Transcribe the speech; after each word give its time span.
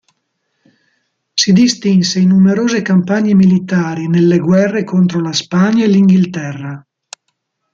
Si 1.35 1.53
distinse 1.53 2.17
in 2.17 2.29
numerose 2.29 2.81
campagne 2.81 3.35
militari 3.35 4.07
nelle 4.07 4.39
guerre 4.39 4.83
contro 4.83 5.21
la 5.21 5.31
Spagna 5.31 5.83
e 5.83 5.87
l'Inghilterra. 5.87 6.83